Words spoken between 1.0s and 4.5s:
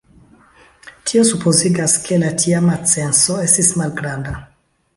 Tio supozigas, ke la tiama censo estis malgranda.